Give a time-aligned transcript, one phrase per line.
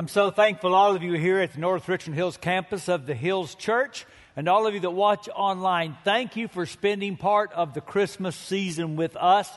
[0.00, 3.14] I'm so thankful all of you here at the North Richland Hills campus of the
[3.14, 5.94] Hills Church and all of you that watch online.
[6.04, 9.52] Thank you for spending part of the Christmas season with us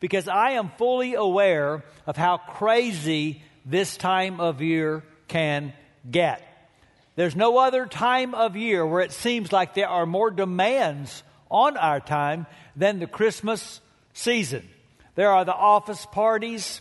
[0.00, 5.72] because I am fully aware of how crazy this time of year can
[6.10, 6.42] get.
[7.14, 11.22] There's no other time of year where it seems like there are more demands
[11.52, 13.80] on our time than the Christmas
[14.12, 14.68] season.
[15.14, 16.80] There are the office parties,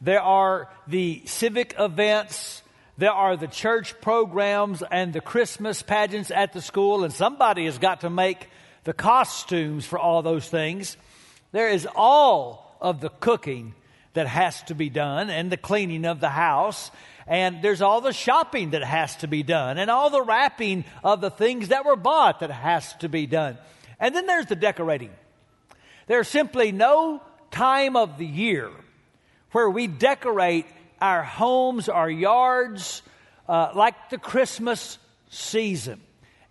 [0.00, 2.62] there are the civic events,
[2.96, 7.78] there are the church programs and the Christmas pageants at the school, and somebody has
[7.78, 8.48] got to make
[8.84, 10.96] the costumes for all those things.
[11.52, 13.74] There is all of the cooking
[14.14, 16.90] that has to be done and the cleaning of the house.
[17.26, 21.20] And there's all the shopping that has to be done and all the wrapping of
[21.20, 23.58] the things that were bought that has to be done.
[24.00, 25.10] And then there's the decorating.
[26.06, 28.70] There's simply no time of the year
[29.52, 30.66] where we decorate
[31.00, 33.02] our homes, our yards,
[33.48, 34.98] uh, like the Christmas
[35.30, 36.00] season.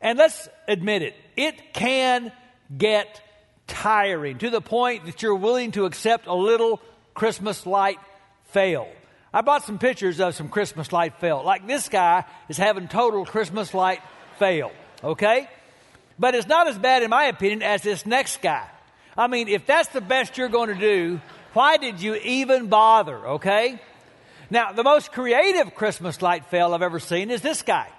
[0.01, 2.31] And let's admit it, it can
[2.75, 3.21] get
[3.67, 6.81] tiring to the point that you're willing to accept a little
[7.13, 7.99] Christmas light
[8.45, 8.87] fail.
[9.33, 11.43] I bought some pictures of some Christmas light fail.
[11.43, 14.01] Like this guy is having total Christmas light
[14.39, 14.71] fail,
[15.03, 15.49] okay?
[16.17, 18.67] But it's not as bad, in my opinion, as this next guy.
[19.17, 21.21] I mean, if that's the best you're going to do,
[21.57, 23.81] why did you even bother, okay?
[24.51, 27.89] Now, the most creative Christmas light fail I've ever seen is this guy.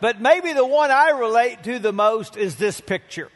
[0.00, 3.30] but maybe the one I relate to the most is this picture.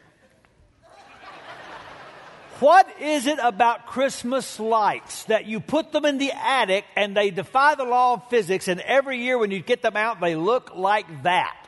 [2.59, 7.31] What is it about Christmas lights that you put them in the attic and they
[7.31, 10.75] defy the law of physics, and every year when you get them out, they look
[10.75, 11.64] like that?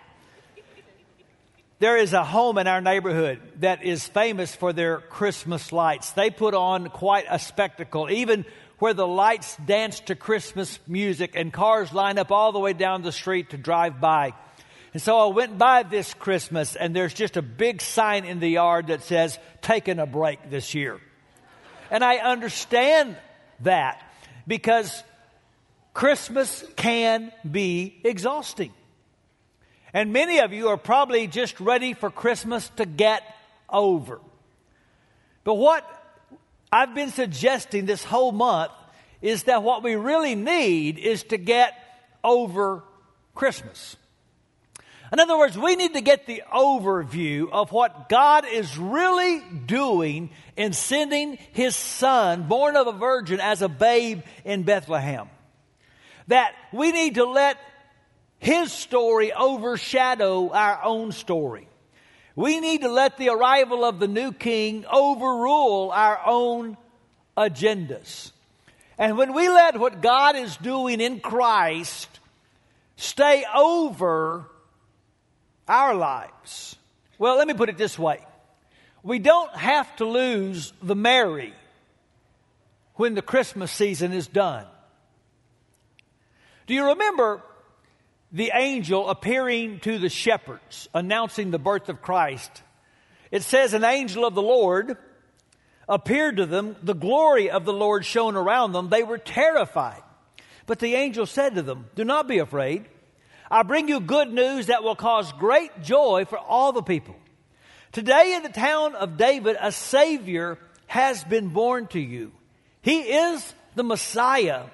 [1.79, 6.13] There is a home in our neighborhood that is famous for their Christmas lights.
[6.13, 8.47] They put on quite a spectacle, even
[8.79, 13.03] where the lights dance to Christmas music and cars line up all the way down
[13.03, 14.33] the street to drive by.
[14.95, 18.49] And so I went by this Christmas and there's just a big sign in the
[18.49, 20.99] yard that says, taking a break this year.
[21.91, 23.19] And I understand
[23.61, 24.03] that
[24.47, 25.03] because
[25.93, 28.73] Christmas can be exhausting.
[29.97, 33.23] And many of you are probably just ready for Christmas to get
[33.67, 34.21] over.
[35.43, 35.89] But what
[36.71, 38.73] I've been suggesting this whole month
[39.23, 41.73] is that what we really need is to get
[42.23, 42.85] over
[43.35, 43.97] Christmas.
[45.15, 50.29] In other words, we need to get the overview of what God is really doing
[50.59, 55.31] in sending His Son, born of a virgin, as a babe in Bethlehem.
[56.27, 57.57] That we need to let
[58.39, 61.69] his story overshadow our own story.
[62.35, 66.77] We need to let the arrival of the new king overrule our own
[67.37, 68.31] agendas.
[68.99, 72.09] And when we let what God is doing in Christ
[72.97, 74.47] stay over
[75.67, 76.77] our lives,
[77.19, 78.21] well, let me put it this way.
[79.03, 81.55] We don't have to lose the merry
[82.95, 84.67] when the Christmas season is done.
[86.67, 87.43] Do you remember
[88.37, 92.63] the angel appearing to the shepherds, announcing the birth of Christ.
[93.31, 94.99] It says, An angel of the Lord
[95.89, 98.91] appeared to them, the glory of the Lord shone around them.
[98.91, 100.03] They were terrified.
[100.67, 102.85] But the angel said to them, Do not be afraid.
[103.51, 107.17] I bring you good news that will cause great joy for all the people.
[107.91, 110.59] Today in the town of David, a Savior
[110.89, 112.33] has been born to you.
[112.83, 114.65] He is the Messiah,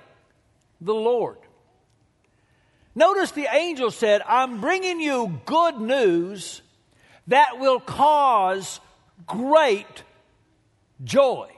[0.80, 1.38] the Lord.
[2.94, 6.60] Notice the angel said, I'm bringing you good news
[7.28, 8.80] that will cause
[9.26, 10.02] great
[11.02, 11.48] joy.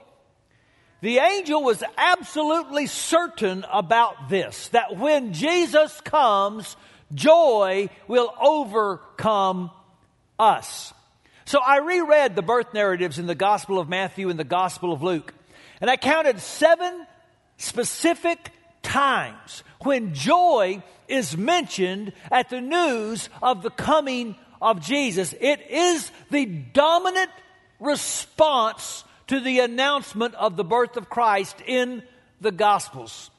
[1.01, 6.75] The angel was absolutely certain about this that when Jesus comes,
[7.13, 9.71] joy will overcome
[10.39, 10.93] us.
[11.45, 15.03] So I reread the birth narratives in the Gospel of Matthew and the Gospel of
[15.03, 15.33] Luke,
[15.79, 17.05] and I counted seven
[17.57, 18.49] specific
[18.85, 25.33] times when joy is mentioned at the news of the coming of Jesus.
[25.39, 27.31] It is the dominant
[27.79, 32.03] response to the announcement of the birth of Christ in
[32.41, 33.31] the Gospels.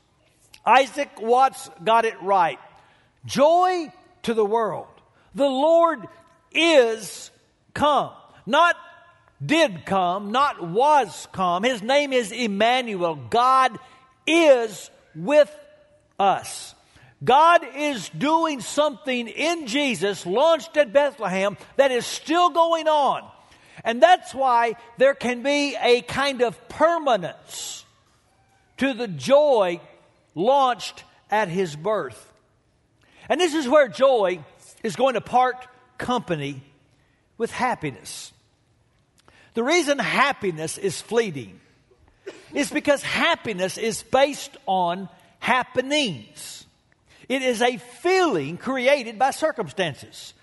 [0.64, 2.58] Isaac Watts got it right.
[3.24, 3.92] Joy
[4.24, 4.88] to the world.
[5.34, 6.06] The Lord
[6.52, 7.30] is
[7.72, 8.10] come.
[8.46, 8.76] Not
[9.44, 11.62] did come, not was come.
[11.62, 13.16] His name is Emmanuel.
[13.16, 13.78] God
[14.26, 15.52] is with
[16.18, 16.74] us.
[17.24, 23.28] God is doing something in Jesus, launched at Bethlehem, that is still going on.
[23.84, 27.84] And that's why there can be a kind of permanence
[28.78, 29.80] to the joy
[30.34, 32.32] launched at his birth.
[33.28, 34.40] And this is where joy
[34.82, 35.56] is going to part
[35.98, 36.62] company
[37.38, 38.32] with happiness.
[39.54, 41.60] The reason happiness is fleeting
[42.54, 45.08] is because happiness is based on
[45.38, 46.66] happenings.
[47.28, 50.34] It is a feeling created by circumstances.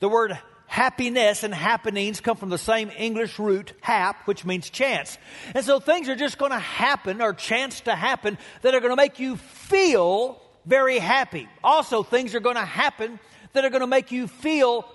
[0.00, 0.36] The word
[0.66, 5.18] happiness and happenings come from the same English root, hap, which means chance.
[5.54, 8.92] And so things are just going to happen or chance to happen that are going
[8.92, 11.48] to make you feel very happy.
[11.62, 13.20] Also, things are going to happen
[13.52, 14.88] that are going to make you feel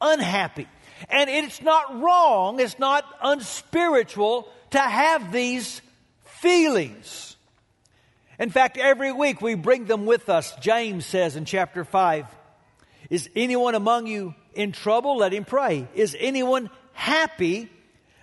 [0.00, 0.68] unhappy.
[1.08, 5.82] And it's not wrong, it's not unspiritual to have these
[6.44, 7.36] feelings.
[8.38, 10.54] In fact, every week we bring them with us.
[10.60, 12.26] James says in chapter 5
[13.08, 15.16] Is anyone among you in trouble?
[15.16, 15.88] Let him pray.
[15.94, 17.70] Is anyone happy?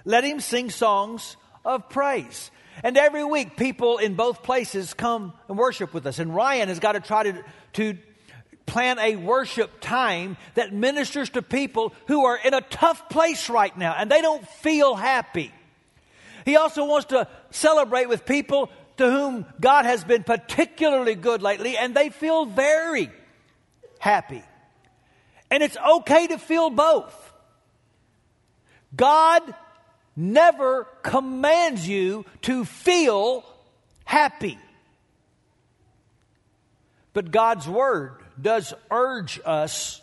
[0.05, 1.35] Let him sing songs
[1.65, 2.51] of praise.
[2.83, 6.19] And every week, people in both places come and worship with us.
[6.19, 7.43] And Ryan has got to try to,
[7.73, 7.97] to
[8.67, 13.75] plan a worship time that ministers to people who are in a tough place right
[13.75, 15.51] now and they don't feel happy.
[16.45, 21.77] He also wants to celebrate with people to whom God has been particularly good lately
[21.77, 23.09] and they feel very
[23.99, 24.43] happy.
[25.49, 27.15] And it's okay to feel both.
[28.95, 29.41] God
[30.15, 33.43] never commands you to feel
[34.05, 34.57] happy.
[37.13, 40.01] But God's Word does urge us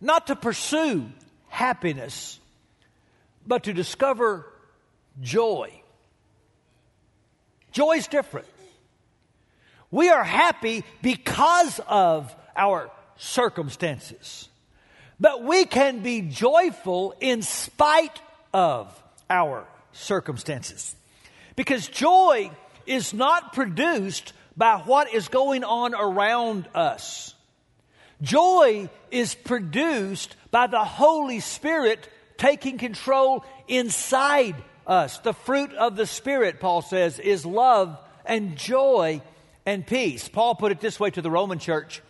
[0.00, 1.06] not to pursue
[1.48, 2.38] happiness,
[3.46, 4.46] but to discover
[5.20, 5.79] joy.
[7.72, 8.46] Joy is different.
[9.90, 14.48] We are happy because of our circumstances,
[15.18, 18.20] but we can be joyful in spite
[18.54, 20.94] of our circumstances.
[21.56, 22.50] Because joy
[22.86, 27.34] is not produced by what is going on around us.
[28.22, 34.56] Joy is produced by the Holy Spirit taking control inside
[34.86, 35.18] us.
[35.18, 39.22] The fruit of the Spirit, Paul says, is love and joy
[39.66, 40.28] and peace.
[40.28, 42.02] Paul put it this way to the Roman church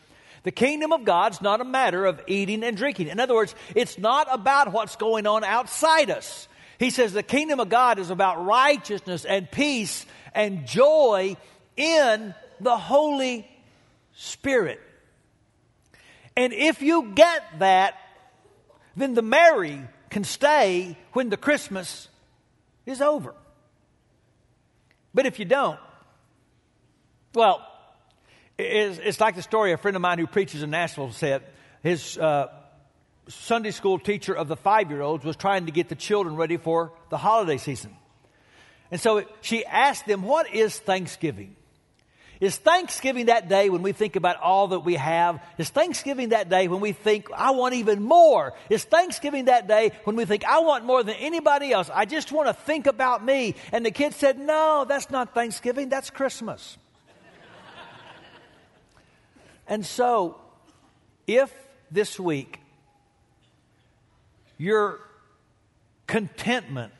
[0.43, 3.09] The kingdom of God's not a matter of eating and drinking.
[3.09, 6.49] In other words, it's not about what's going on outside us.
[6.79, 11.37] He says the kingdom of God is about righteousness and peace and joy
[11.77, 13.47] in the Holy
[14.15, 14.81] Spirit.
[16.37, 17.97] And if you get that,
[18.97, 22.09] then the merry can stay when the Christmas
[22.91, 23.35] is over.
[25.15, 25.79] But if you don't,
[27.35, 27.67] well,
[28.59, 31.43] it's, it's like the story a friend of mine who preaches in Nashville said.
[31.83, 32.49] His uh,
[33.29, 36.57] Sunday school teacher of the five year olds was trying to get the children ready
[36.57, 37.97] for the holiday season.
[38.91, 41.57] And so she asked them, What is Thanksgiving?
[42.41, 45.45] Is Thanksgiving that day when we think about all that we have?
[45.59, 48.55] Is Thanksgiving that day when we think, I want even more?
[48.71, 51.91] Is Thanksgiving that day when we think, I want more than anybody else?
[51.93, 53.57] I just want to think about me.
[53.73, 56.79] And the kid said, No, that's not Thanksgiving, that's Christmas.
[59.69, 60.41] and so,
[61.27, 61.53] if
[61.91, 62.59] this week
[64.57, 65.01] your
[66.07, 66.93] contentment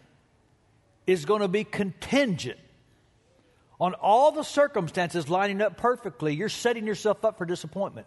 [1.07, 2.59] is going to be contingent
[3.81, 8.07] on all the circumstances lining up perfectly, you're setting yourself up for disappointment.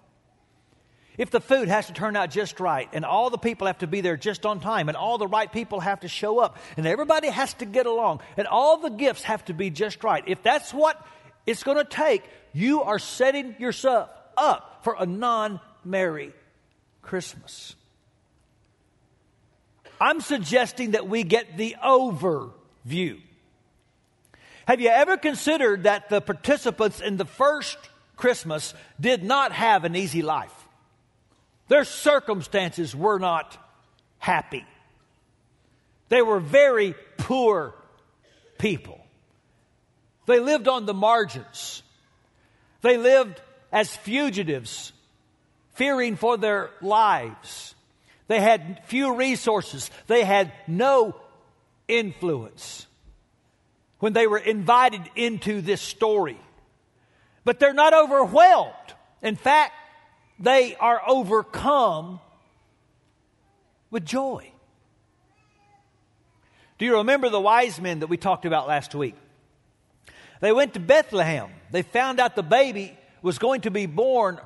[1.18, 3.88] If the food has to turn out just right, and all the people have to
[3.88, 6.88] be there just on time, and all the right people have to show up, and
[6.88, 10.42] everybody has to get along, and all the gifts have to be just right, if
[10.42, 11.04] that's what
[11.46, 16.34] it's going to take, you are setting yourself up for a non merry
[17.02, 17.76] Christmas.
[20.02, 23.22] I'm suggesting that we get the overview.
[24.68, 27.78] Have you ever considered that the participants in the first
[28.16, 30.54] Christmas did not have an easy life?
[31.68, 33.58] Their circumstances were not
[34.20, 34.66] happy.
[36.10, 37.74] They were very poor
[38.58, 39.00] people.
[40.26, 41.84] They lived on the margins.
[42.82, 43.42] They lived
[43.72, 44.94] as fugitives,
[45.74, 47.76] fearing for their lives.
[48.28, 49.90] They had few resources.
[50.08, 51.16] They had no
[51.88, 52.88] influence
[54.04, 56.38] when they were invited into this story.
[57.46, 58.74] But they're not overwhelmed.
[59.22, 59.72] In fact,
[60.40, 62.20] they are overcome
[63.92, 64.52] with joy.
[66.78, 69.16] Do you remember the wise men that we talked about last week?
[70.42, 71.50] They went to Bethlehem.
[71.72, 74.38] They found out the baby was going to be born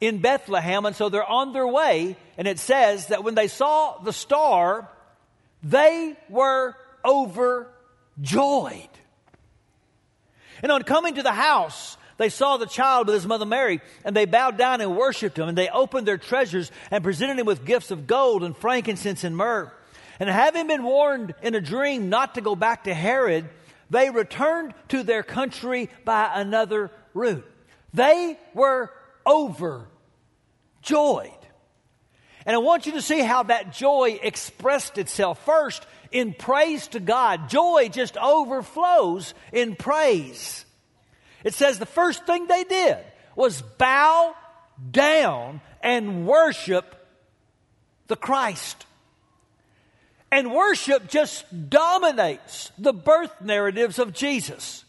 [0.00, 2.16] in Bethlehem, and so they're on their way.
[2.38, 4.88] And it says that when they saw the star,
[5.62, 8.88] they were overjoyed.
[10.62, 14.14] And on coming to the house, they saw the child with his mother Mary, and
[14.14, 17.64] they bowed down and worshiped him, and they opened their treasures and presented him with
[17.64, 19.72] gifts of gold and frankincense and myrrh.
[20.20, 23.48] And having been warned in a dream not to go back to Herod,
[23.90, 27.44] they returned to their country by another route.
[27.92, 28.90] They were
[29.26, 29.88] overjoyed.
[32.44, 35.44] And I want you to see how that joy expressed itself.
[35.44, 37.48] First, in praise to God.
[37.48, 40.64] Joy just overflows in praise.
[41.44, 42.98] It says the first thing they did
[43.34, 44.34] was bow
[44.90, 46.94] down and worship
[48.06, 48.86] the Christ.
[50.30, 54.84] And worship just dominates the birth narratives of Jesus.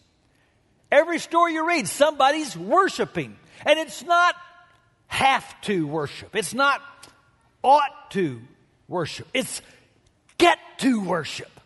[0.91, 3.35] Every story you read, somebody's worshiping.
[3.65, 4.35] And it's not
[5.07, 6.35] have to worship.
[6.35, 6.81] It's not
[7.63, 8.41] ought to
[8.87, 9.27] worship.
[9.33, 9.61] It's
[10.43, 11.59] get to worship.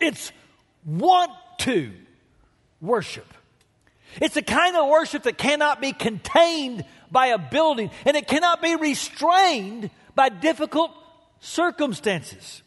[0.00, 0.32] It's
[0.86, 1.92] want to
[2.80, 3.26] worship.
[4.22, 8.62] It's a kind of worship that cannot be contained by a building and it cannot
[8.62, 10.92] be restrained by difficult
[11.40, 12.62] circumstances.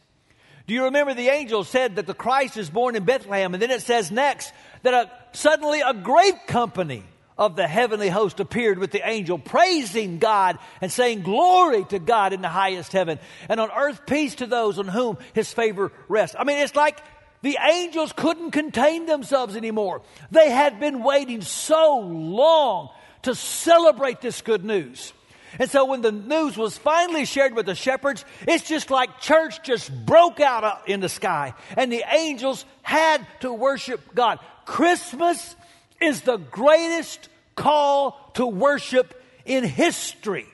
[0.67, 3.55] Do you remember the angel said that the Christ is born in Bethlehem?
[3.55, 7.03] And then it says next that a, suddenly a great company
[7.37, 12.33] of the heavenly host appeared with the angel, praising God and saying, Glory to God
[12.33, 16.35] in the highest heaven, and on earth peace to those on whom his favor rests.
[16.37, 16.99] I mean, it's like
[17.41, 20.01] the angels couldn't contain themselves anymore.
[20.31, 22.89] They had been waiting so long
[23.23, 25.13] to celebrate this good news.
[25.59, 29.63] And so when the news was finally shared with the shepherds, it's just like church
[29.63, 34.39] just broke out uh, in the sky and the angels had to worship God.
[34.65, 35.55] Christmas
[36.01, 40.47] is the greatest call to worship in history.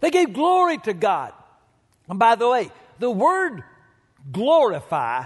[0.00, 1.32] They gave glory to God.
[2.08, 3.62] And by the way, the word
[4.32, 5.24] glorify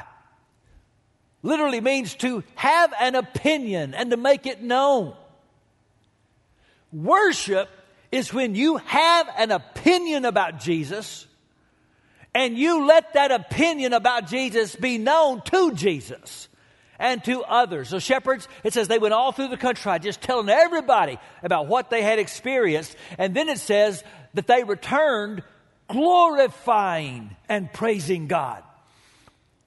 [1.42, 5.14] literally means to have an opinion and to make it known.
[6.92, 7.68] Worship
[8.10, 11.26] is when you have an opinion about Jesus
[12.34, 16.48] and you let that opinion about Jesus be known to Jesus
[16.98, 17.88] and to others.
[17.88, 21.90] So, shepherds, it says they went all through the country just telling everybody about what
[21.90, 22.96] they had experienced.
[23.18, 24.02] And then it says
[24.34, 25.42] that they returned
[25.88, 28.62] glorifying and praising God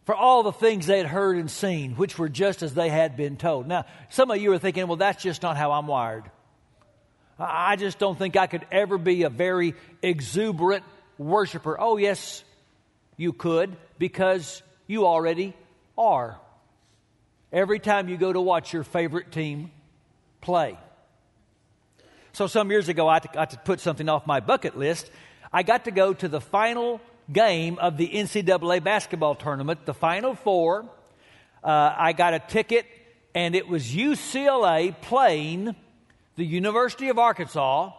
[0.05, 3.17] for all the things they had heard and seen, which were just as they had
[3.17, 3.67] been told.
[3.67, 6.23] Now, some of you are thinking, well, that's just not how I'm wired.
[7.37, 10.83] I just don't think I could ever be a very exuberant
[11.17, 11.79] worshiper.
[11.79, 12.43] Oh, yes,
[13.15, 15.53] you could, because you already
[15.97, 16.39] are
[17.51, 19.71] every time you go to watch your favorite team
[20.41, 20.77] play.
[22.33, 25.09] So, some years ago, I got to put something off my bucket list.
[25.51, 27.01] I got to go to the final
[27.31, 30.85] game of the NCAA basketball tournament, the Final Four.
[31.63, 32.85] Uh, I got a ticket,
[33.33, 35.75] and it was UCLA playing
[36.35, 37.91] the University of Arkansas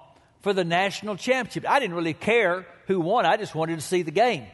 [0.42, 1.68] for the national championship.
[1.68, 4.46] I didn't really care who won, I just wanted to see the game.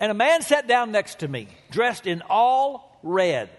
[0.00, 3.50] And a man sat down next to me, dressed in all red.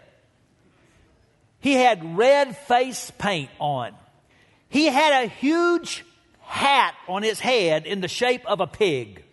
[1.66, 3.96] He had red face paint on.
[4.70, 6.06] He had a huge
[6.42, 9.24] hat on his head in the shape of a pig.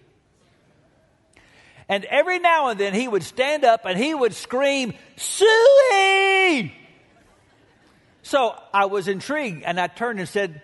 [1.91, 6.75] And every now and then he would stand up and he would scream, Suey!
[8.23, 10.63] So I was intrigued and I turned and said,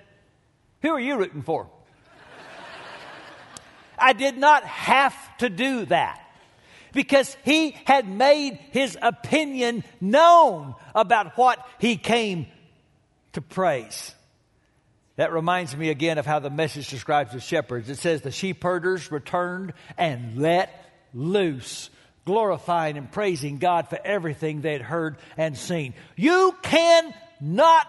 [0.81, 1.69] Who are you rooting for?
[3.99, 6.19] I did not have to do that
[6.93, 12.47] because he had made his opinion known about what he came
[13.33, 14.15] to praise.
[15.17, 17.91] That reminds me again of how the message describes the shepherds.
[17.91, 20.71] It says the sheep herders returned and let
[21.13, 21.91] loose,
[22.25, 25.95] glorifying and praising God for everything they had heard and seen.
[26.15, 27.87] You cannot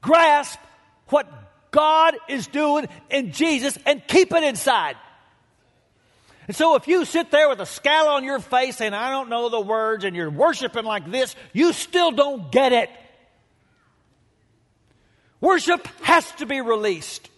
[0.00, 0.60] grasp
[1.08, 1.26] what
[1.72, 4.96] God is doing in Jesus and keep it inside.
[6.46, 9.30] And so if you sit there with a scowl on your face and I don't
[9.30, 12.90] know the words, and you're worshiping like this, you still don't get it.
[15.40, 17.28] Worship has to be released.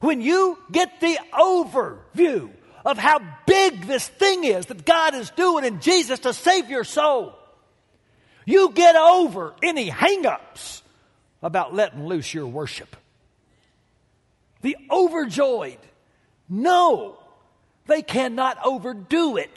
[0.00, 2.50] When you get the overview
[2.84, 6.84] of how big this thing is that God is doing in Jesus to save your
[6.84, 7.34] soul,
[8.46, 10.80] you get over any hangups
[11.42, 12.96] about letting loose your worship.
[14.62, 15.78] The overjoyed
[16.48, 17.19] know
[17.86, 19.50] they cannot overdo it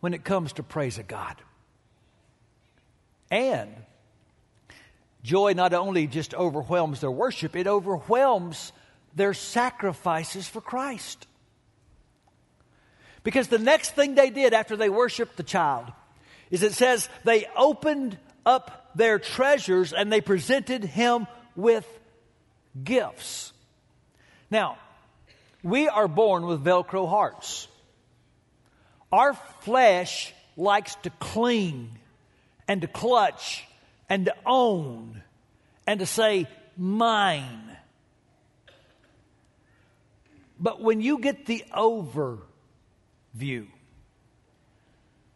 [0.00, 1.36] when it comes to praise of God.
[3.30, 3.74] And
[5.22, 8.72] joy not only just overwhelms their worship, it overwhelms
[9.14, 11.26] their sacrifices for Christ.
[13.24, 15.86] Because the next thing they did after they worshiped the child
[16.50, 21.26] is it says they opened up their treasures and they presented him
[21.56, 21.86] with
[22.84, 23.52] gifts.
[24.50, 24.78] Now,
[25.62, 27.68] we are born with Velcro hearts.
[29.12, 31.98] Our flesh likes to cling
[32.68, 33.66] and to clutch
[34.08, 35.22] and to own
[35.86, 36.46] and to say,
[36.76, 37.76] mine.
[40.58, 43.66] But when you get the overview,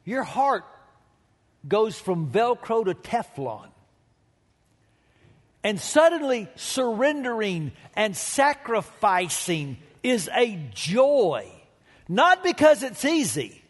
[0.04, 0.64] your heart
[1.66, 3.68] goes from Velcro to Teflon.
[5.62, 11.50] And suddenly surrendering and sacrificing is a joy.
[12.08, 13.62] Not because it's easy,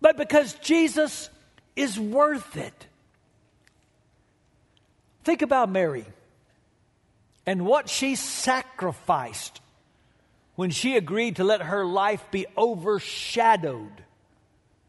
[0.00, 1.28] but because Jesus
[1.76, 2.86] is worth it.
[5.24, 6.06] Think about Mary
[7.46, 9.60] and what she sacrificed
[10.54, 14.04] when she agreed to let her life be overshadowed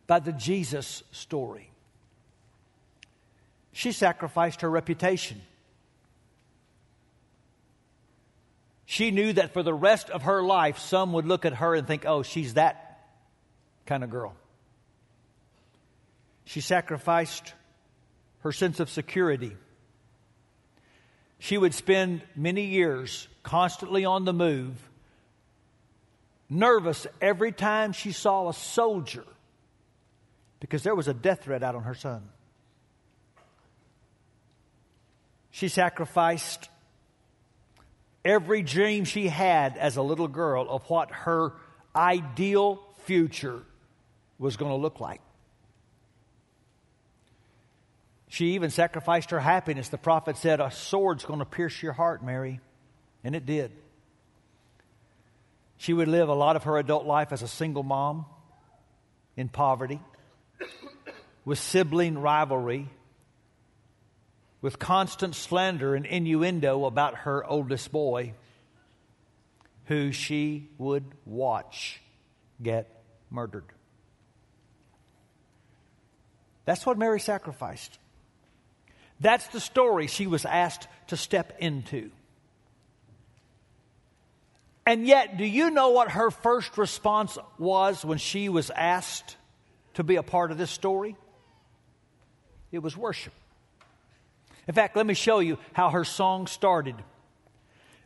[0.08, 1.70] by the Jesus story.
[3.72, 5.42] She sacrificed her reputation.
[8.94, 11.88] She knew that for the rest of her life, some would look at her and
[11.88, 13.08] think, oh, she's that
[13.88, 14.36] kind of girl.
[16.46, 17.56] She sacrificed
[18.42, 19.58] her sense of security.
[21.40, 24.78] She would spend many years constantly on the move,
[26.48, 29.26] nervous every time she saw a soldier
[30.60, 32.30] because there was a death threat out on her son.
[35.50, 36.70] She sacrificed
[38.26, 41.54] every dream she had as a little girl of what her
[41.96, 43.62] ideal future
[44.40, 45.22] was going to look like.
[48.30, 49.90] She even sacrificed her happiness.
[49.90, 52.60] The prophet said, A sword's going to pierce your heart, Mary.
[53.24, 53.72] And it did.
[55.78, 58.26] She would live a lot of her adult life as a single mom
[59.38, 60.00] in poverty
[61.46, 62.90] with sibling rivalry,
[64.64, 68.34] with constant slander and innuendo about her oldest boy,
[69.88, 72.02] who she would watch
[72.62, 73.66] get murdered.
[76.64, 78.00] That's what Mary sacrificed.
[79.20, 82.10] That's the story she was asked to step into.
[84.86, 89.36] And yet, do you know what her first response was when she was asked
[89.96, 91.18] to be a part of this story?
[92.72, 93.34] It was worship.
[94.68, 96.96] In fact, let me show you how her song started.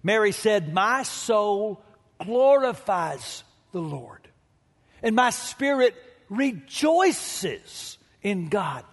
[0.03, 1.83] Mary said, My soul
[2.23, 4.27] glorifies the Lord,
[5.03, 5.95] and my spirit
[6.29, 8.83] rejoices in God,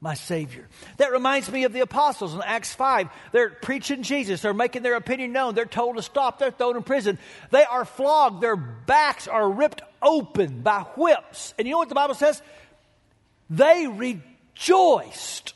[0.00, 0.68] my Savior.
[0.98, 3.08] That reminds me of the apostles in Acts 5.
[3.32, 6.82] They're preaching Jesus, they're making their opinion known, they're told to stop, they're thrown in
[6.82, 7.18] prison.
[7.50, 11.54] They are flogged, their backs are ripped open by whips.
[11.58, 12.42] And you know what the Bible says?
[13.50, 15.54] They rejoiced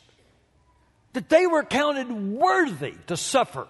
[1.17, 3.67] that they were counted worthy to suffer.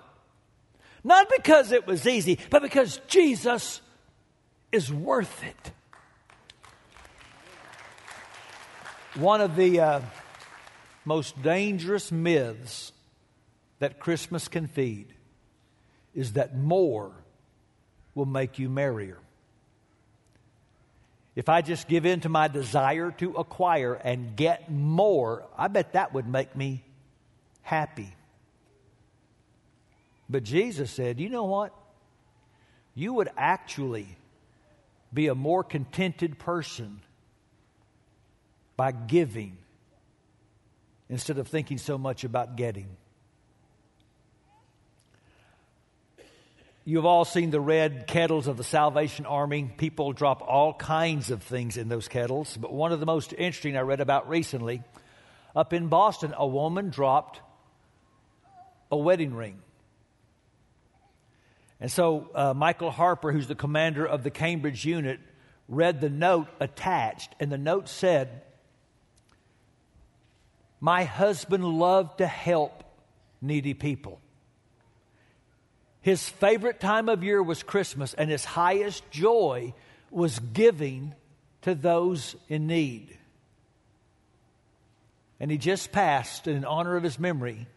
[1.01, 3.79] Not because it was easy, but because Jesus
[4.73, 5.71] is worth it.
[9.15, 10.01] One of the uh,
[11.05, 12.91] most dangerous myths
[13.79, 15.13] that Christmas can feed
[16.13, 17.13] is that more
[18.13, 19.19] will make you merrier.
[21.33, 25.93] If I just give in to my desire to acquire and get more, I bet
[25.93, 26.83] that would make me
[27.67, 28.15] happy.
[30.29, 31.73] But Jesus said, you know what?
[32.95, 34.07] You would actually
[35.13, 37.01] be a more contented person
[38.77, 39.57] by giving
[41.09, 42.87] instead of thinking so much about getting.
[46.85, 49.69] You've all seen the red kettles of the Salvation Army.
[49.75, 52.55] People drop all kinds of things in those kettles.
[52.55, 54.83] But one of the most interesting I read about recently
[55.53, 57.41] up in Boston, a woman dropped
[58.91, 59.59] a wedding ring.
[61.79, 65.19] And so uh, Michael Harper, who's the commander of the Cambridge unit,
[65.67, 67.35] read the note attached.
[67.39, 68.41] And the note said,
[70.79, 72.83] My husband loved to help
[73.41, 74.19] needy people.
[76.01, 79.73] His favorite time of year was Christmas, and his highest joy
[80.09, 81.13] was giving
[81.63, 83.17] to those in need.
[85.39, 87.67] And he just passed, and in honor of his memory,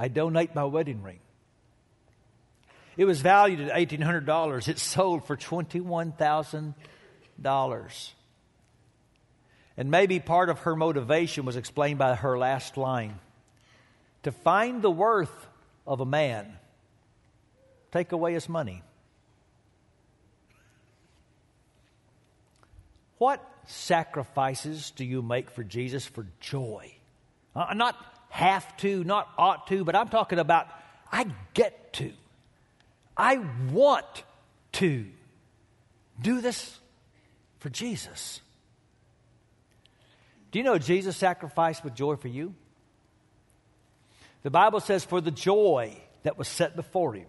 [0.00, 1.18] I donate my wedding ring.
[2.96, 4.68] It was valued at $1,800.
[4.68, 8.10] It sold for $21,000.
[9.76, 13.18] And maybe part of her motivation was explained by her last line
[14.22, 15.48] to find the worth
[15.86, 16.56] of a man
[17.92, 18.82] take away his money.
[23.18, 26.94] What sacrifices do you make for Jesus for joy?
[27.54, 27.96] Uh, not
[28.30, 30.66] have to, not ought to, but I'm talking about
[31.12, 32.12] I get to.
[33.16, 33.38] I
[33.70, 34.24] want
[34.72, 35.06] to
[36.20, 36.78] do this
[37.58, 38.40] for Jesus.
[40.50, 42.54] Do you know Jesus sacrificed with joy for you?
[44.42, 47.26] The Bible says, for the joy that was set before him,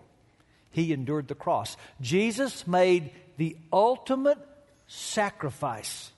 [0.72, 1.76] he endured the cross.
[2.00, 4.40] Jesus made the ultimate
[4.88, 6.12] sacrifice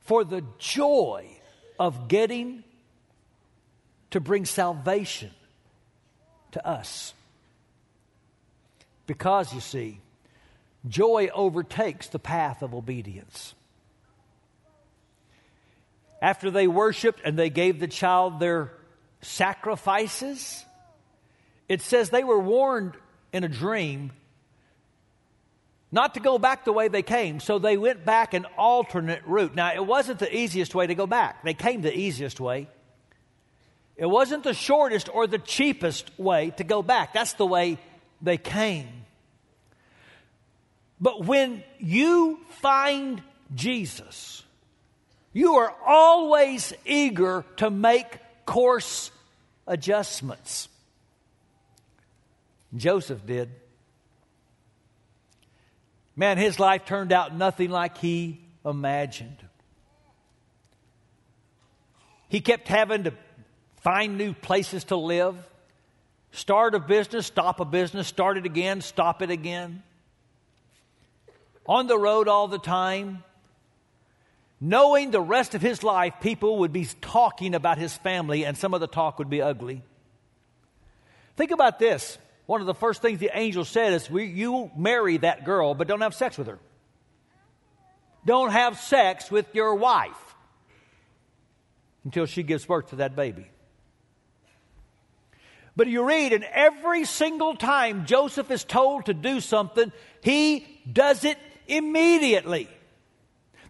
[0.00, 1.28] for the joy
[1.78, 2.62] of getting
[4.10, 5.30] to bring salvation
[6.52, 7.14] to us.
[9.06, 10.00] Because, you see,
[10.86, 13.54] joy overtakes the path of obedience.
[16.20, 18.72] After they worshiped and they gave the child their
[19.20, 20.64] sacrifices,
[21.68, 22.94] it says they were warned
[23.32, 24.12] in a dream
[25.90, 29.54] not to go back the way they came, so they went back an alternate route.
[29.54, 32.68] Now, it wasn't the easiest way to go back, they came the easiest way.
[33.98, 37.12] It wasn't the shortest or the cheapest way to go back.
[37.12, 37.78] That's the way
[38.22, 38.86] they came.
[41.00, 43.20] But when you find
[43.52, 44.44] Jesus,
[45.32, 49.10] you are always eager to make course
[49.66, 50.68] adjustments.
[52.76, 53.50] Joseph did.
[56.14, 59.38] Man, his life turned out nothing like he imagined.
[62.28, 63.14] He kept having to
[63.88, 65.34] find new places to live,
[66.30, 69.82] start a business, stop a business, start it again, stop it again.
[71.64, 73.24] On the road all the time,
[74.60, 78.74] knowing the rest of his life people would be talking about his family and some
[78.74, 79.80] of the talk would be ugly.
[81.38, 85.46] Think about this one of the first things the angel said is, You marry that
[85.46, 86.58] girl, but don't have sex with her.
[88.26, 90.36] Don't have sex with your wife
[92.04, 93.46] until she gives birth to that baby.
[95.78, 99.92] But you read, and every single time Joseph is told to do something,
[100.24, 101.38] he does it
[101.68, 102.68] immediately.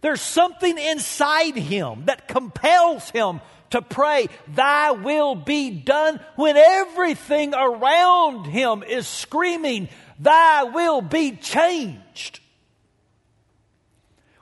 [0.01, 7.53] There's something inside him that compels him to pray, Thy will be done, when everything
[7.53, 12.39] around him is screaming, Thy will be changed.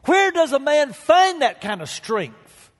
[0.06, 2.72] Where does a man find that kind of strength?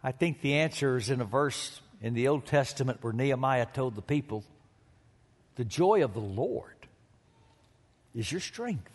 [0.00, 3.96] I think the answer is in a verse in the Old Testament where Nehemiah told
[3.96, 4.44] the people,
[5.56, 6.86] The joy of the Lord
[8.14, 8.92] is your strength.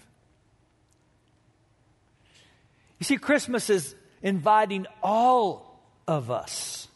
[3.00, 6.88] You see, Christmas is inviting all of us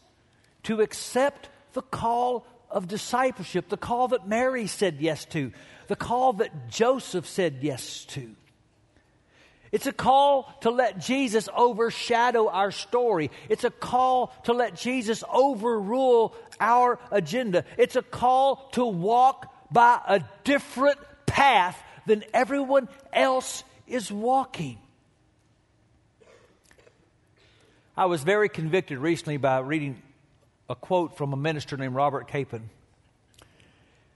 [0.63, 5.51] to accept the call of discipleship, the call that Mary said yes to,
[5.87, 8.35] the call that Joseph said yes to.
[9.75, 13.29] It's a call to let Jesus overshadow our story.
[13.49, 17.65] It's a call to let Jesus overrule our agenda.
[17.77, 24.77] It's a call to walk by a different path than everyone else is walking.
[27.97, 30.01] I was very convicted recently by reading
[30.69, 32.69] a quote from a minister named Robert Capon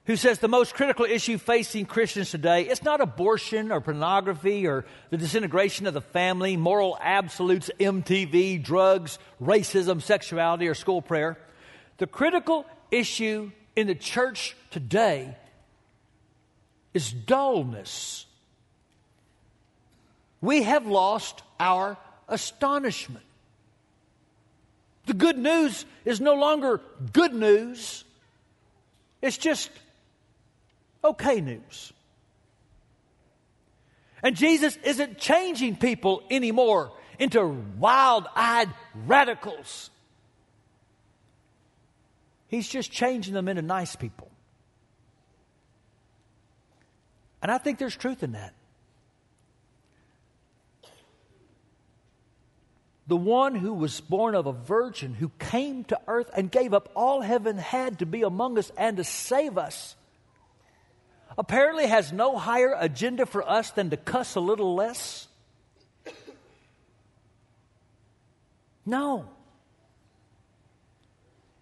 [0.10, 4.84] who says the most critical issue facing Christians today it's not abortion or pornography or
[5.12, 11.38] the disintegration of the family, moral absolutes, MTV, drugs, racism, sexuality, or school prayer.
[12.00, 15.38] The critical issue in the church today
[16.95, 18.26] is dullness.
[20.41, 23.26] We have lost our astonishment.
[25.06, 26.82] The good news is no longer
[27.13, 28.06] good news,
[29.22, 29.69] it's just
[31.04, 31.94] okay news.
[34.22, 37.46] And Jesus isn't changing people anymore into
[37.78, 38.70] wild eyed
[39.08, 39.90] radicals.
[42.48, 44.30] He's just changing them into nice people.
[47.42, 48.54] And I think there's truth in that.
[53.10, 56.90] the one who was born of a virgin, who came to earth and gave up
[56.96, 59.96] all heaven had to be among us and to save us,
[61.39, 65.30] apparently has no higher agenda for us than to cuss a little less?
[68.86, 69.25] No.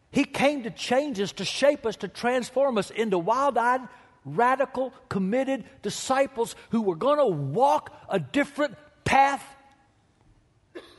[0.09, 3.81] He came to change us, to shape us, to transform us into wild eyed,
[4.25, 9.45] radical, committed disciples who were going to walk a different path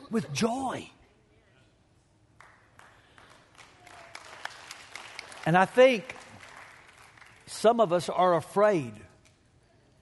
[0.08, 0.88] with joy.
[5.44, 6.14] And I think
[7.50, 8.92] some of us are afraid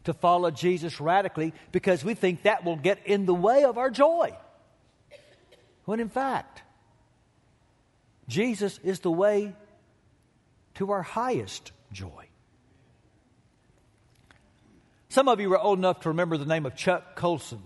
[0.04, 3.90] to follow Jesus radically because we think that will get in the way of our
[3.90, 4.36] joy.
[5.84, 6.62] When in fact,
[8.28, 9.54] Jesus is the way
[10.74, 12.28] to our highest joy.
[15.08, 17.62] Some of you are old enough to remember the name of Chuck Colson,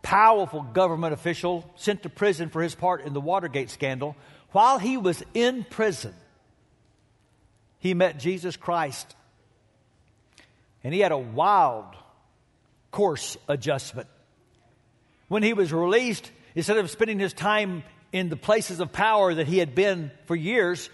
[0.00, 4.16] powerful government official sent to prison for his part in the Watergate scandal.
[4.52, 6.14] While he was in prison,
[7.82, 9.16] he met Jesus Christ.
[10.84, 11.86] And he had a wild
[12.92, 14.06] course adjustment.
[15.26, 19.48] When he was released, instead of spending his time in the places of power that
[19.48, 20.90] he had been for years,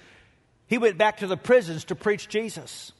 [0.66, 2.90] he went back to the prisons to preach Jesus.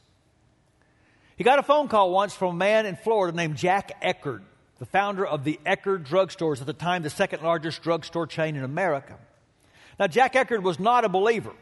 [1.35, 4.41] He got a phone call once from a man in Florida named Jack Eckerd,
[4.77, 8.63] the founder of the Eckerd drugstores, at the time the second largest drugstore chain in
[8.63, 9.17] America.
[9.97, 11.53] Now, Jack Eckerd was not a believer,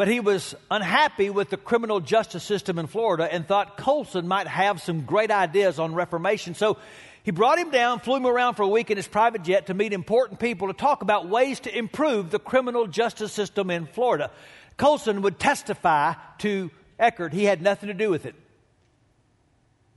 [0.00, 4.46] but he was unhappy with the criminal justice system in Florida and thought Colson might
[4.46, 6.54] have some great ideas on reformation.
[6.54, 6.78] So
[7.22, 9.74] he brought him down, flew him around for a week in his private jet to
[9.74, 14.30] meet important people to talk about ways to improve the criminal justice system in Florida.
[14.78, 17.34] Colson would testify to Eckerd.
[17.34, 18.34] He had nothing to do with it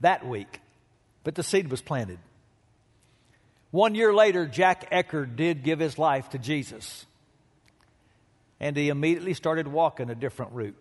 [0.00, 0.60] that week,
[1.22, 2.18] but the seed was planted.
[3.70, 7.06] One year later, Jack Eckerd did give his life to Jesus,
[8.60, 10.76] and he immediately started walking a different route.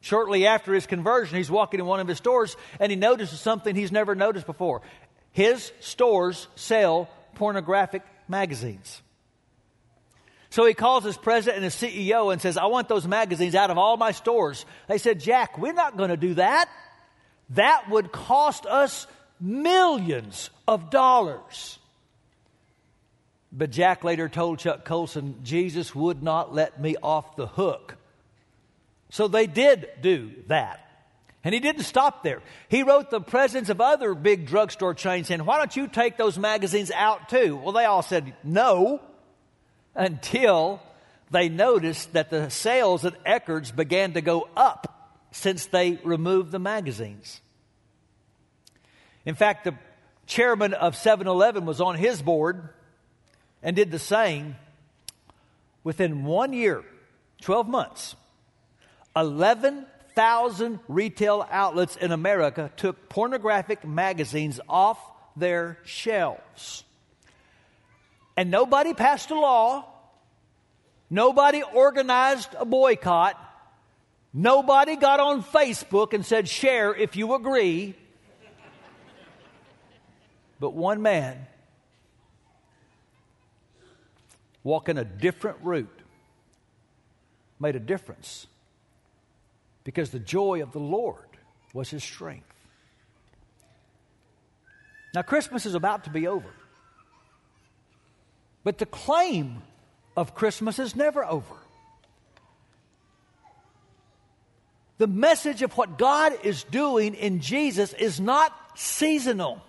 [0.00, 3.74] Shortly after his conversion, he's walking in one of his stores and he notices something
[3.74, 4.80] he's never noticed before.
[5.32, 9.02] His stores sell pornographic magazines.
[10.48, 13.70] So he calls his president and his CEO and says, I want those magazines out
[13.70, 14.66] of all my stores.
[14.88, 16.68] They said, Jack, we're not going to do that.
[17.50, 19.06] That would cost us
[19.40, 21.78] millions of dollars.
[23.52, 27.96] But Jack later told Chuck Colson, Jesus would not let me off the hook
[29.10, 30.86] so they did do that.
[31.42, 32.42] And he didn't stop there.
[32.68, 36.38] He wrote the presidents of other big drugstore chains saying, Why don't you take those
[36.38, 37.56] magazines out too?
[37.56, 39.00] Well, they all said no
[39.94, 40.80] until
[41.30, 46.58] they noticed that the sales at Eckerd's began to go up since they removed the
[46.58, 47.40] magazines.
[49.24, 49.74] In fact, the
[50.26, 52.68] chairman of 7 Eleven was on his board
[53.62, 54.56] and did the same.
[55.82, 56.84] Within one year,
[57.40, 58.14] 12 months,
[59.16, 64.98] 11,000 retail outlets in America took pornographic magazines off
[65.36, 66.84] their shelves.
[68.36, 69.86] And nobody passed a law,
[71.08, 73.38] nobody organized a boycott,
[74.32, 77.94] nobody got on Facebook and said, share if you agree.
[80.58, 81.46] But one man
[84.62, 86.00] walking a different route
[87.58, 88.46] made a difference
[89.84, 91.24] because the joy of the Lord
[91.72, 92.46] was his strength.
[95.14, 96.50] Now, Christmas is about to be over.
[98.62, 99.62] But the claim
[100.16, 101.54] of Christmas is never over.
[104.98, 109.62] The message of what God is doing in Jesus is not seasonal.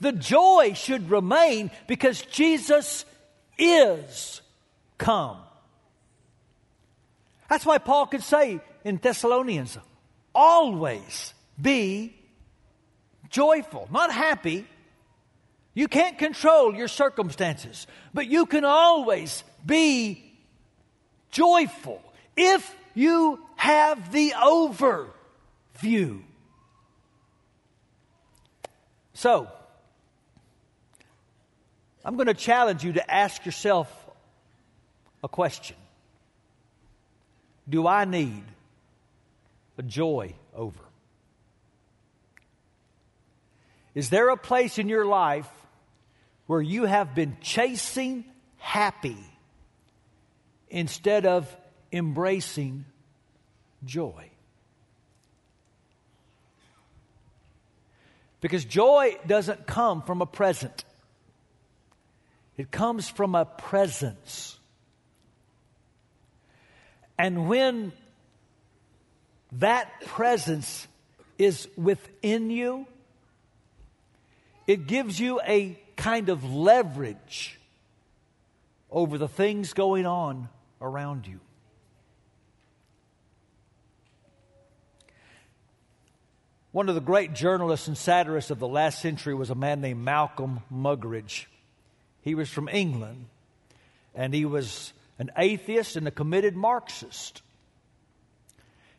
[0.00, 3.04] The joy should remain because Jesus
[3.60, 4.40] is
[4.98, 5.36] come.
[7.48, 9.76] That's why Paul could say in Thessalonians
[10.34, 12.14] always be
[13.28, 14.66] joyful, not happy.
[15.74, 20.24] You can't control your circumstances, but you can always be
[21.30, 22.02] joyful
[22.36, 26.22] if you have the overview.
[29.14, 29.48] So,
[32.04, 33.90] I'm going to challenge you to ask yourself
[35.22, 35.76] a question
[37.68, 38.42] do I need
[39.78, 40.80] a joy over?
[43.94, 45.48] Is there a place in your life
[46.46, 48.24] where you have been chasing
[48.58, 49.16] happy
[50.68, 51.54] instead of
[51.92, 52.84] embracing
[53.84, 54.30] joy?
[58.40, 60.84] Because joy doesn't come from a present,
[62.60, 64.58] it comes from a presence.
[67.18, 67.92] And when
[69.52, 70.86] that presence
[71.38, 72.86] is within you,
[74.66, 77.58] it gives you a kind of leverage
[78.90, 80.50] over the things going on
[80.82, 81.40] around you.
[86.72, 90.04] One of the great journalists and satirists of the last century was a man named
[90.04, 91.46] Malcolm Muggeridge.
[92.22, 93.26] He was from England,
[94.14, 97.42] and he was an atheist and a committed Marxist.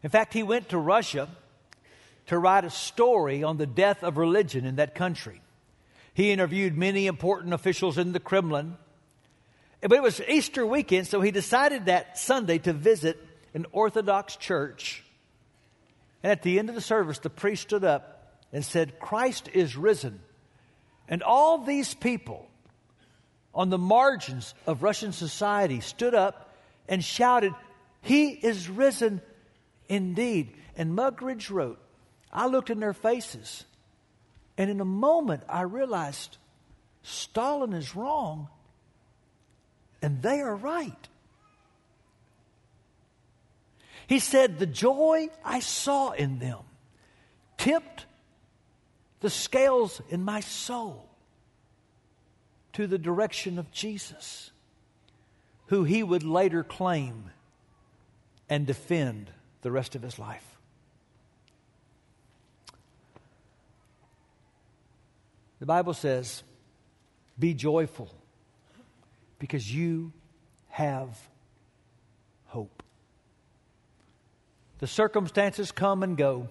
[0.03, 1.29] In fact, he went to Russia
[2.27, 5.41] to write a story on the death of religion in that country.
[6.13, 8.77] He interviewed many important officials in the Kremlin.
[9.81, 13.17] But it was Easter weekend, so he decided that Sunday to visit
[13.53, 15.03] an Orthodox church.
[16.21, 19.75] And at the end of the service, the priest stood up and said, Christ is
[19.75, 20.19] risen.
[21.07, 22.47] And all these people
[23.53, 26.55] on the margins of Russian society stood up
[26.87, 27.53] and shouted,
[28.01, 29.21] He is risen
[29.89, 30.53] indeed.
[30.75, 31.79] And Muggeridge wrote,
[32.31, 33.65] I looked in their faces,
[34.57, 36.37] and in a moment I realized
[37.03, 38.47] Stalin is wrong
[40.01, 41.07] and they are right.
[44.07, 46.59] He said, The joy I saw in them
[47.57, 48.05] tipped
[49.19, 51.10] the scales in my soul
[52.73, 54.51] to the direction of Jesus,
[55.67, 57.31] who he would later claim
[58.49, 59.31] and defend
[59.61, 60.45] the rest of his life.
[65.59, 66.43] The Bible says,
[67.37, 68.11] Be joyful
[69.37, 70.11] because you
[70.69, 71.19] have
[72.45, 72.81] hope.
[74.79, 76.49] The circumstances come and go.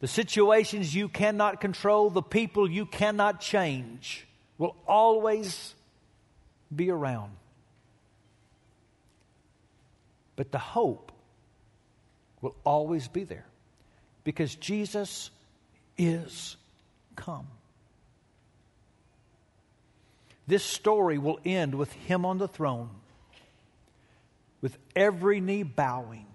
[0.00, 4.26] The situations you cannot control, the people you cannot change,
[4.58, 5.74] will always
[6.74, 7.32] be around.
[10.36, 11.12] But the hope
[12.42, 13.46] will always be there
[14.24, 15.30] because Jesus
[15.96, 16.56] is
[17.14, 17.46] come.
[20.46, 22.90] This story will end with him on the throne,
[24.60, 26.26] with every knee bowing.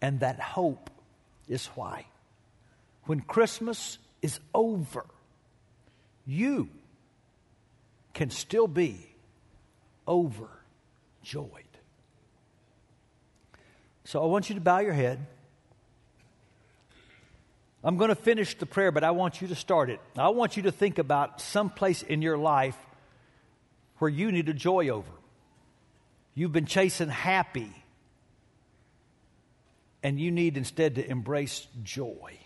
[0.00, 0.90] And that hope
[1.48, 2.06] is why,
[3.04, 5.04] when Christmas is over,
[6.26, 6.68] you
[8.14, 9.06] can still be
[10.06, 10.48] overjoyed.
[14.04, 15.26] So I want you to bow your head.
[17.84, 20.00] I'm going to finish the prayer, but I want you to start it.
[20.16, 22.76] I want you to think about some place in your life
[23.98, 25.10] where you need a joy over.
[26.34, 27.70] You've been chasing happy,
[30.02, 32.38] and you need instead to embrace joy.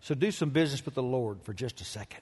[0.00, 2.20] So do some business with the Lord for just a second.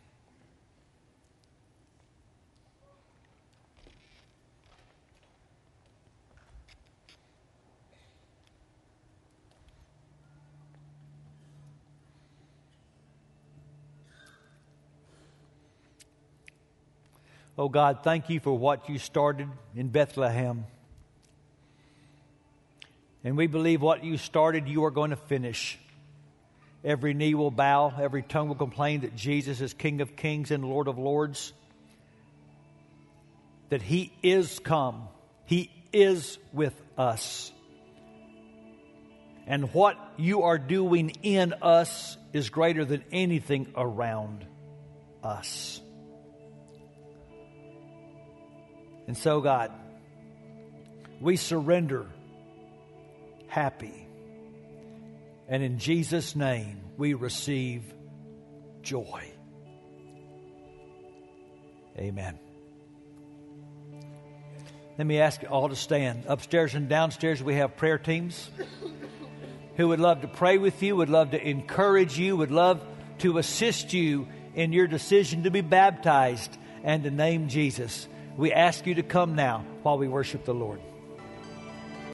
[17.59, 20.67] Oh God, thank you for what you started in Bethlehem.
[23.27, 25.77] And we believe what you started, you are going to finish.
[26.85, 30.65] Every knee will bow, every tongue will complain that Jesus is King of kings and
[30.65, 31.53] Lord of lords.
[33.71, 35.09] That He is come,
[35.45, 37.51] He is with us.
[39.49, 44.47] And what you are doing in us is greater than anything around
[45.25, 45.81] us.
[49.09, 49.73] And so, God,
[51.21, 52.07] we surrender
[53.49, 54.07] happy.
[55.49, 57.83] And in Jesus' name, we receive
[58.83, 59.31] joy.
[61.99, 62.39] Amen.
[64.99, 66.25] Let me ask you all to stand.
[66.27, 68.51] Upstairs and downstairs, we have prayer teams
[69.77, 72.81] who would love to pray with you, would love to encourage you, would love
[73.19, 78.09] to assist you in your decision to be baptized and to name Jesus.
[78.37, 80.81] We ask you to come now while we worship the Lord.